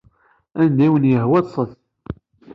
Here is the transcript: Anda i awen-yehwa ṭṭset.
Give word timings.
Anda 0.61 0.83
i 0.85 0.87
awen-yehwa 0.89 1.39
ṭṭset. 1.45 1.71